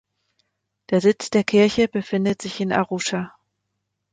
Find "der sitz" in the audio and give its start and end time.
0.89-1.29